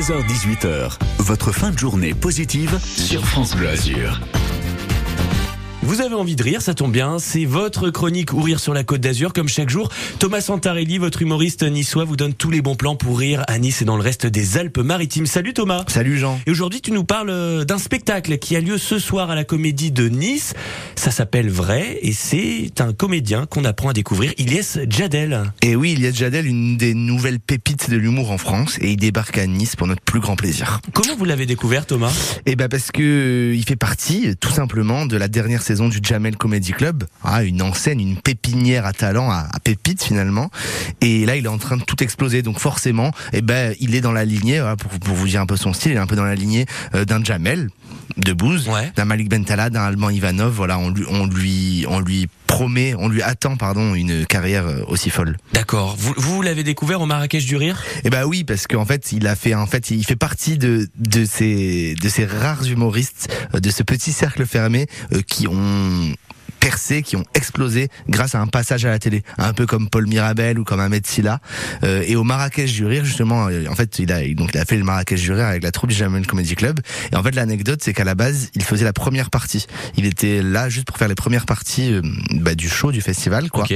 16h18h, 0.00 0.96
votre 1.18 1.52
fin 1.52 1.72
de 1.72 1.78
journée 1.78 2.14
positive 2.14 2.78
sur 2.82 3.22
France 3.26 3.54
Bleu 3.54 3.68
Azur. 3.68 4.18
Vous 5.90 6.02
avez 6.02 6.14
envie 6.14 6.36
de 6.36 6.42
rire, 6.44 6.62
ça 6.62 6.72
tombe 6.72 6.92
bien. 6.92 7.18
C'est 7.18 7.44
votre 7.44 7.90
chronique 7.90 8.32
ou 8.32 8.40
rire 8.40 8.60
sur 8.60 8.72
la 8.72 8.84
Côte 8.84 9.00
d'Azur, 9.00 9.32
comme 9.32 9.48
chaque 9.48 9.70
jour. 9.70 9.90
Thomas 10.20 10.40
Santarelli, 10.40 10.98
votre 10.98 11.20
humoriste 11.20 11.64
niçois, 11.64 12.04
vous 12.04 12.14
donne 12.14 12.32
tous 12.32 12.52
les 12.52 12.62
bons 12.62 12.76
plans 12.76 12.94
pour 12.94 13.18
rire 13.18 13.42
à 13.48 13.58
Nice 13.58 13.82
et 13.82 13.84
dans 13.84 13.96
le 13.96 14.02
reste 14.02 14.24
des 14.24 14.56
Alpes-Maritimes. 14.56 15.26
Salut 15.26 15.52
Thomas. 15.52 15.82
Salut 15.88 16.16
Jean. 16.16 16.38
Et 16.46 16.52
aujourd'hui, 16.52 16.80
tu 16.80 16.92
nous 16.92 17.02
parles 17.02 17.30
euh, 17.30 17.64
d'un 17.64 17.78
spectacle 17.78 18.38
qui 18.38 18.54
a 18.54 18.60
lieu 18.60 18.78
ce 18.78 19.00
soir 19.00 19.30
à 19.30 19.34
la 19.34 19.42
Comédie 19.42 19.90
de 19.90 20.08
Nice. 20.08 20.54
Ça 20.94 21.10
s'appelle 21.10 21.50
Vrai 21.50 21.98
et 22.02 22.12
c'est 22.12 22.80
un 22.80 22.92
comédien 22.92 23.46
qu'on 23.46 23.64
apprend 23.64 23.88
à 23.88 23.92
découvrir, 23.92 24.32
Ilyes 24.38 24.86
Jadel. 24.88 25.52
Et 25.60 25.74
oui, 25.74 25.94
Ilyes 25.94 26.14
Jadel, 26.14 26.46
une 26.46 26.76
des 26.76 26.94
nouvelles 26.94 27.40
pépites 27.40 27.90
de 27.90 27.96
l'humour 27.96 28.30
en 28.30 28.38
France, 28.38 28.78
et 28.80 28.92
il 28.92 28.96
débarque 28.96 29.38
à 29.38 29.46
Nice 29.48 29.74
pour 29.74 29.88
notre 29.88 30.02
plus 30.02 30.20
grand 30.20 30.36
plaisir. 30.36 30.78
Comment 30.92 31.16
vous 31.16 31.24
l'avez 31.24 31.46
découvert, 31.46 31.84
Thomas? 31.84 32.12
Eh 32.46 32.54
ben 32.54 32.68
parce 32.68 32.92
que 32.92 33.02
euh, 33.02 33.56
il 33.56 33.64
fait 33.64 33.74
partie, 33.74 34.36
tout 34.36 34.52
simplement, 34.52 35.04
de 35.04 35.16
la 35.16 35.26
dernière 35.26 35.62
saison 35.62 35.79
du 35.88 35.98
Jamel 36.02 36.36
Comedy 36.36 36.72
Club, 36.72 37.04
ah, 37.24 37.42
une 37.42 37.62
enseigne, 37.62 38.00
une 38.00 38.16
pépinière 38.16 38.86
à 38.86 38.92
talent, 38.92 39.30
à, 39.30 39.46
à 39.52 39.60
pépites 39.60 40.02
finalement. 40.02 40.50
Et 41.00 41.26
là, 41.26 41.36
il 41.36 41.44
est 41.44 41.48
en 41.48 41.58
train 41.58 41.76
de 41.76 41.82
tout 41.82 42.02
exploser, 42.02 42.42
donc 42.42 42.58
forcément, 42.58 43.12
eh 43.32 43.42
ben, 43.42 43.74
il 43.80 43.94
est 43.94 44.00
dans 44.00 44.12
la 44.12 44.24
lignée, 44.24 44.60
voilà, 44.60 44.76
pour, 44.76 44.90
pour 44.92 45.14
vous 45.14 45.26
dire 45.28 45.40
un 45.40 45.46
peu 45.46 45.56
son 45.56 45.72
style, 45.72 45.92
il 45.92 45.96
est 45.96 46.00
un 46.00 46.06
peu 46.06 46.16
dans 46.16 46.24
la 46.24 46.34
lignée 46.34 46.66
euh, 46.94 47.04
d'un 47.04 47.22
Jamel 47.24 47.70
de 48.16 48.32
Bouze, 48.32 48.68
Ouais. 48.68 48.92
d'un 48.96 49.04
Malik 49.04 49.28
Bentala, 49.28 49.70
d'un 49.70 49.82
Allemand 49.82 50.10
Ivanov. 50.10 50.52
Voilà, 50.54 50.78
on 50.78 50.90
lui, 50.90 51.04
on 51.08 51.26
lui, 51.26 51.84
on 51.88 52.00
lui 52.00 52.28
promet, 52.48 52.94
on 52.98 53.08
lui 53.08 53.22
attend, 53.22 53.56
pardon, 53.56 53.94
une 53.94 54.26
carrière 54.26 54.66
euh, 54.66 54.82
aussi 54.88 55.08
folle. 55.10 55.36
D'accord. 55.52 55.94
Vous, 55.96 56.12
vous 56.16 56.42
l'avez 56.42 56.64
découvert 56.64 57.00
au 57.00 57.06
Marrakech 57.06 57.46
du 57.46 57.56
Rire? 57.56 57.80
Eh 58.04 58.10
ben 58.10 58.24
oui, 58.24 58.42
parce 58.42 58.66
qu'en 58.66 58.84
fait, 58.84 59.12
il 59.12 59.28
a 59.28 59.36
fait, 59.36 59.54
en 59.54 59.66
fait, 59.66 59.90
il 59.92 60.04
fait 60.04 60.16
partie 60.16 60.58
de 60.58 60.88
de 60.98 61.24
ces 61.24 61.94
de 61.94 62.08
ces 62.08 62.24
rares 62.26 62.64
humoristes 62.66 63.32
euh, 63.54 63.60
de 63.60 63.70
ce 63.70 63.84
petit 63.84 64.12
cercle 64.12 64.44
fermé 64.44 64.86
qui 65.28 65.46
ont 65.46 65.54
percé, 66.60 67.02
qui 67.02 67.16
ont 67.16 67.24
explosé 67.34 67.88
grâce 68.08 68.34
à 68.34 68.40
un 68.40 68.46
passage 68.46 68.84
à 68.84 68.90
la 68.90 68.98
télé, 68.98 69.22
un 69.38 69.52
peu 69.52 69.66
comme 69.66 69.88
Paul 69.88 70.06
Mirabel 70.06 70.58
ou 70.58 70.64
comme 70.64 70.78
Ahmed 70.78 71.06
Silla. 71.06 71.40
Euh, 71.82 72.04
et 72.06 72.16
au 72.16 72.22
Marrakech 72.22 72.72
du 72.72 72.84
rire, 72.84 73.04
justement, 73.04 73.48
euh, 73.48 73.64
en 73.68 73.74
fait, 73.74 73.98
il 73.98 74.12
a 74.12 74.20
donc 74.34 74.50
il 74.54 74.58
a 74.58 74.64
fait 74.64 74.76
le 74.76 74.84
Marrakech 74.84 75.20
du 75.20 75.32
rire 75.32 75.46
avec 75.46 75.62
la 75.62 75.72
troupe 75.72 75.90
du 75.90 75.96
Jamel 75.96 76.26
Comedy 76.26 76.54
Club. 76.54 76.80
Et 77.12 77.16
en 77.16 77.22
fait, 77.22 77.34
l'anecdote, 77.34 77.80
c'est 77.82 77.94
qu'à 77.94 78.04
la 78.04 78.14
base, 78.14 78.50
il 78.54 78.62
faisait 78.62 78.84
la 78.84 78.92
première 78.92 79.30
partie. 79.30 79.66
Il 79.96 80.04
était 80.04 80.42
là 80.42 80.68
juste 80.68 80.86
pour 80.86 80.98
faire 80.98 81.08
les 81.08 81.14
premières 81.14 81.46
parties 81.46 81.92
euh, 81.92 82.02
bah, 82.34 82.54
du 82.54 82.68
show, 82.68 82.92
du 82.92 83.00
festival, 83.00 83.50
quoi. 83.50 83.66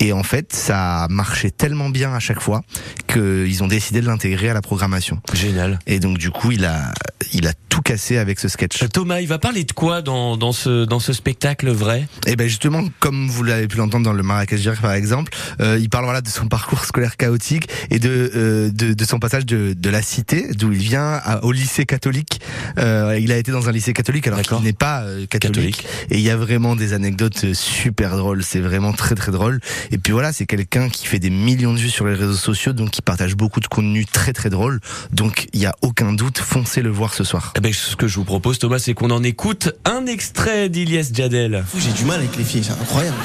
Et 0.00 0.12
en 0.12 0.22
fait, 0.22 0.52
ça 0.52 1.06
marchait 1.10 1.50
tellement 1.50 1.90
bien 1.90 2.14
à 2.14 2.18
chaque 2.18 2.40
fois 2.40 2.62
qu'ils 3.06 3.62
ont 3.62 3.68
décidé 3.68 4.00
de 4.00 4.06
l'intégrer 4.06 4.48
à 4.48 4.54
la 4.54 4.62
programmation. 4.62 5.20
Génial. 5.34 5.78
Et 5.86 6.00
donc 6.00 6.18
du 6.18 6.30
coup, 6.30 6.50
il 6.50 6.64
a, 6.64 6.92
il 7.32 7.46
a 7.46 7.52
tout 7.82 7.92
cassé 7.92 8.18
avec 8.18 8.38
ce 8.38 8.48
sketch. 8.48 8.82
Euh, 8.82 8.88
Thomas, 8.88 9.20
il 9.20 9.28
va 9.28 9.38
parler 9.38 9.64
de 9.64 9.72
quoi 9.72 10.02
dans, 10.02 10.36
dans, 10.36 10.52
ce, 10.52 10.84
dans 10.84 11.00
ce 11.00 11.12
spectacle 11.12 11.70
vrai? 11.70 12.06
Et 12.26 12.36
ben 12.36 12.46
justement, 12.48 12.84
comme 13.00 13.28
vous 13.28 13.42
l'avez 13.42 13.66
pu 13.68 13.76
l'entendre 13.76 14.04
dans 14.04 14.12
le 14.12 14.22
Marrakech 14.22 14.60
Rire, 14.60 14.80
par 14.80 14.92
exemple, 14.92 15.32
euh, 15.60 15.78
il 15.80 15.88
parle 15.88 16.04
voilà 16.04 16.20
de 16.20 16.28
son 16.28 16.46
parcours 16.48 16.84
scolaire 16.84 17.16
chaotique 17.16 17.68
et 17.90 17.98
de 17.98 18.30
euh, 18.34 18.70
de, 18.70 18.94
de 18.94 19.04
son 19.04 19.18
passage 19.18 19.46
de, 19.46 19.74
de 19.76 19.90
la 19.90 20.02
cité, 20.02 20.48
d'où 20.54 20.72
il 20.72 20.78
vient, 20.78 21.20
à- 21.24 21.44
au 21.44 21.52
lycée 21.52 21.84
catholique. 21.86 22.40
Euh, 22.78 23.18
il 23.20 23.32
a 23.32 23.36
été 23.36 23.52
dans 23.52 23.68
un 23.68 23.72
lycée 23.72 23.92
catholique 23.92 24.26
alors 24.26 24.42
qu'il 24.42 24.58
n'est 24.60 24.72
pas 24.72 25.02
euh, 25.02 25.26
catholique. 25.26 25.76
Catholique. 25.82 25.86
Et 26.10 26.16
il 26.18 26.22
y 26.22 26.30
a 26.30 26.36
vraiment 26.36 26.76
des 26.76 26.92
anecdotes 26.92 27.44
euh, 27.44 27.54
super 27.54 28.16
drôles. 28.16 28.42
C'est 28.42 28.60
vraiment 28.60 28.92
très 28.92 29.14
très 29.14 29.32
drôle. 29.32 29.60
Et 29.90 29.98
puis 29.98 30.12
voilà, 30.12 30.32
c'est 30.32 30.46
quelqu'un 30.46 30.88
qui 30.88 31.06
fait 31.06 31.18
des 31.18 31.30
millions 31.30 31.72
de 31.72 31.78
vues 31.78 31.90
sur 31.90 32.06
les 32.06 32.14
réseaux 32.14 32.34
sociaux, 32.34 32.72
donc 32.72 32.90
qui 32.90 33.02
partage 33.02 33.34
beaucoup 33.34 33.60
de 33.60 33.66
contenu 33.66 34.04
très 34.04 34.32
très 34.32 34.50
drôle. 34.50 34.80
Donc 35.12 35.48
il 35.52 35.60
y 35.60 35.66
a 35.66 35.74
aucun 35.82 36.12
doute, 36.12 36.38
foncez 36.38 36.82
le 36.82 36.90
voir 36.90 37.14
ce 37.14 37.24
soir. 37.24 37.52
Eh 37.56 37.60
ben, 37.60 37.71
ce 37.72 37.96
que 37.96 38.06
je 38.06 38.16
vous 38.16 38.24
propose, 38.24 38.58
Thomas, 38.58 38.78
c'est 38.78 38.94
qu'on 38.94 39.10
en 39.10 39.22
écoute 39.22 39.72
un 39.84 40.06
extrait 40.06 40.68
d'Ilyes 40.68 41.12
Jadel. 41.12 41.64
J'ai 41.76 41.92
du 41.92 42.04
mal 42.04 42.20
avec 42.20 42.36
les 42.36 42.44
filles, 42.44 42.64
c'est 42.64 42.72
incroyable. 42.72 43.16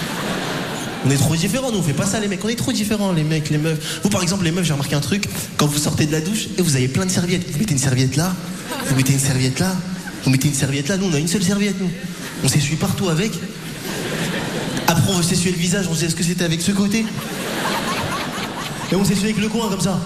On 1.05 1.11
est 1.11 1.17
trop 1.17 1.35
différents, 1.35 1.71
nous 1.71 1.77
on 1.77 1.83
fait 1.83 1.93
pas 1.93 2.05
ça 2.05 2.19
les 2.19 2.27
mecs, 2.27 2.43
on 2.43 2.49
est 2.49 2.55
trop 2.55 2.71
différents 2.71 3.11
les 3.11 3.23
mecs, 3.23 3.49
les 3.49 3.57
meufs. 3.57 3.99
Vous 4.03 4.09
par 4.09 4.23
exemple 4.23 4.43
les 4.43 4.51
meufs, 4.51 4.65
j'ai 4.65 4.73
remarqué 4.73 4.95
un 4.95 4.99
truc, 4.99 5.29
quand 5.55 5.67
vous 5.67 5.77
sortez 5.77 6.05
de 6.05 6.11
la 6.11 6.21
douche 6.21 6.47
et 6.57 6.61
vous 6.61 6.75
avez 6.75 6.87
plein 6.87 7.05
de 7.05 7.11
serviettes, 7.11 7.49
vous 7.49 7.59
mettez 7.59 7.73
une 7.73 7.79
serviette 7.79 8.15
là, 8.15 8.33
vous 8.87 8.95
mettez 8.95 9.13
une 9.13 9.19
serviette 9.19 9.59
là, 9.59 9.75
vous 10.23 10.31
mettez 10.31 10.47
une 10.47 10.53
serviette 10.53 10.89
là, 10.89 10.97
nous 10.97 11.07
on 11.07 11.13
a 11.13 11.19
une 11.19 11.27
seule 11.27 11.43
serviette 11.43 11.79
nous. 11.79 11.91
On 12.43 12.47
s'essuie 12.47 12.75
partout 12.75 13.09
avec. 13.09 13.31
Après 14.87 15.11
on 15.11 15.17
veut 15.17 15.23
s'essuyer 15.23 15.51
le 15.51 15.59
visage, 15.59 15.85
on 15.89 15.93
sait 15.93 16.07
est-ce 16.07 16.15
que 16.15 16.23
c'était 16.23 16.43
avec 16.43 16.61
ce 16.61 16.71
côté? 16.71 17.05
Et 18.91 18.95
on 18.95 19.05
s'essuie 19.05 19.25
avec 19.25 19.37
le 19.37 19.49
coin 19.49 19.69
comme 19.69 19.81
ça. 19.81 19.99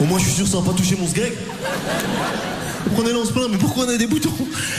Au 0.00 0.04
moins 0.04 0.18
je 0.18 0.24
suis 0.24 0.34
sûr 0.34 0.46
ça 0.46 0.58
va 0.58 0.70
pas 0.70 0.76
toucher 0.76 0.96
mon 0.96 1.08
sgreg. 1.08 1.32
On 2.96 3.06
est 3.06 3.12
là, 3.12 3.18
on 3.22 3.24
se 3.24 3.32
plaint, 3.32 3.48
mais 3.50 3.58
pourquoi 3.58 3.86
on 3.86 3.88
a 3.88 3.96
des 3.96 4.06
boutons 4.06 4.32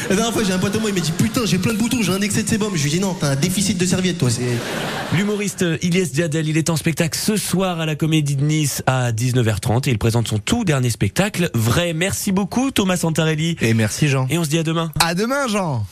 La 0.09 0.16
dernière 0.16 0.34
fois, 0.34 0.44
j'ai 0.44 0.53
un 0.53 0.59
pote 0.59 0.75
à 0.75 0.80
moi, 0.80 0.90
il 0.90 0.96
m'a 0.96 1.02
dit 1.02 1.12
Putain, 1.12 1.46
j'ai 1.46 1.58
plein 1.58 1.74
de 1.74 1.78
boutons, 1.78 2.02
j'ai 2.02 2.12
un 2.12 2.22
excès 2.22 2.44
de 2.44 2.50
sébum. 2.50 2.72
Je 2.75 2.84
lui 2.84 2.90
ai 2.90 2.94
dit 2.96 3.00
Non, 3.00 3.16
t'as 3.19 3.31
un 3.31 3.36
déficit 3.36 3.78
de 3.78 3.86
serviette, 3.86 4.18
toi. 4.18 4.30
C'est. 4.30 4.41
L'humoriste 5.16 5.66
Ilyes 5.81 6.09
Jadel, 6.13 6.47
il 6.47 6.58
est 6.58 6.69
en 6.69 6.75
spectacle 6.75 7.18
ce 7.18 7.38
soir 7.38 7.80
à 7.80 7.86
la 7.86 7.96
Comédie 7.96 8.36
de 8.36 8.44
Nice 8.44 8.84
à 8.88 9.12
19h30 9.12 9.88
et 9.88 9.92
il 9.92 10.00
présente 10.00 10.28
son 10.28 10.40
tout 10.40 10.63
dernier 10.63 10.90
spectacle. 10.90 11.50
Vrai, 11.53 11.94
merci 11.94 12.31
beaucoup 12.31 12.72
Thomas 12.72 12.97
Santarelli. 12.97 13.56
Et 13.62 13.74
merci 13.74 14.08
Jean. 14.08 14.28
Et 14.30 14.38
on 14.38 14.44
se 14.44 14.50
dit 14.50 14.58
à 14.58 14.63
demain. 14.63 14.92
À 15.00 15.13
demain 15.16 15.47
Jean. 15.47 15.86